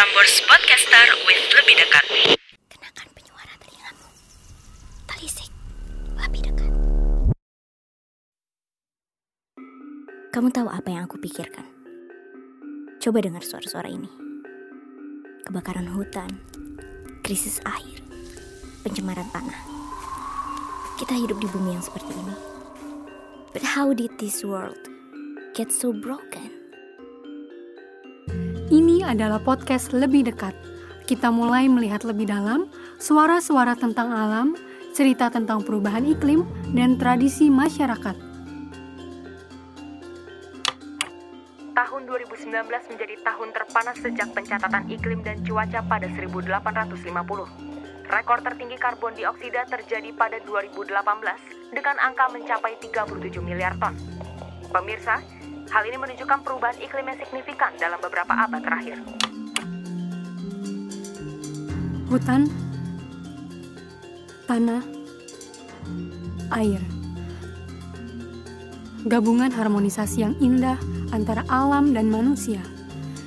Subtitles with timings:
[0.00, 2.04] Prambors Podcaster with lebih dekat.
[2.72, 4.08] Kenakan penyuara telingamu.
[5.04, 5.52] Telisik
[6.16, 6.72] lebih dekat.
[10.32, 11.68] Kamu tahu apa yang aku pikirkan?
[12.96, 14.08] Coba dengar suara-suara ini.
[15.44, 16.32] Kebakaran hutan,
[17.20, 18.00] krisis air,
[18.80, 19.60] pencemaran tanah.
[20.96, 22.36] Kita hidup di bumi yang seperti ini.
[23.52, 24.80] But how did this world
[25.52, 26.59] get so broken?
[29.10, 30.54] Adalah podcast lebih dekat.
[31.02, 32.70] Kita mulai melihat lebih dalam
[33.02, 34.54] suara-suara tentang alam,
[34.94, 38.14] cerita tentang perubahan iklim, dan tradisi masyarakat.
[41.74, 42.54] Tahun 2019
[42.94, 47.50] menjadi tahun terpanas sejak pencatatan iklim dan cuaca pada 1850.
[48.06, 50.86] Rekor tertinggi karbon dioksida terjadi pada 2018
[51.74, 53.98] dengan angka mencapai 37 miliar ton.
[54.70, 55.18] Pemirsa,
[55.70, 58.98] hal ini menunjukkan perubahan iklim yang signifikan dalam beberapa abad terakhir.
[62.10, 62.50] Hutan,
[64.50, 64.82] tanah,
[66.58, 66.82] air.
[69.06, 70.76] Gabungan harmonisasi yang indah
[71.14, 72.60] antara alam dan manusia.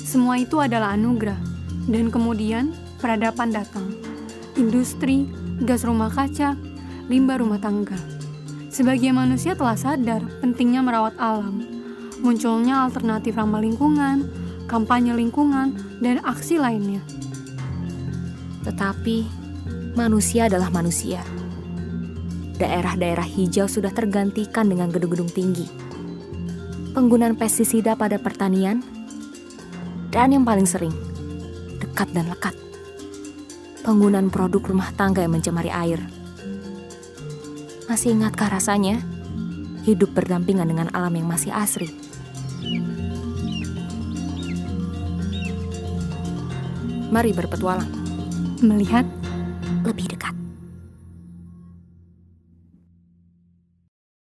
[0.00, 1.38] Semua itu adalah anugerah.
[1.86, 3.94] Dan kemudian peradaban datang.
[4.58, 5.30] Industri,
[5.62, 6.58] gas rumah kaca,
[7.06, 7.96] limbah rumah tangga.
[8.70, 11.79] Sebagian manusia telah sadar pentingnya merawat alam.
[12.20, 14.28] Munculnya alternatif ramah lingkungan,
[14.68, 15.72] kampanye lingkungan,
[16.04, 17.00] dan aksi lainnya.
[18.60, 19.24] Tetapi
[19.96, 21.24] manusia adalah manusia.
[22.60, 25.64] Daerah-daerah hijau sudah tergantikan dengan gedung-gedung tinggi.
[26.92, 28.84] Penggunaan pestisida pada pertanian
[30.12, 30.92] dan yang paling sering
[31.80, 32.52] dekat dan lekat.
[33.80, 36.04] Penggunaan produk rumah tangga yang mencemari air.
[37.88, 39.00] Masih ingatkah rasanya
[39.84, 41.88] hidup berdampingan dengan alam yang masih asri?
[47.10, 47.90] Mari berpetualang
[48.60, 49.08] Melihat
[49.82, 50.39] lebih dekat.